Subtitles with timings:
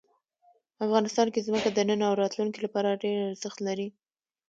[0.85, 3.87] افغانستان کې ځمکه د نن او راتلونکي لپاره ډېر ارزښت لري.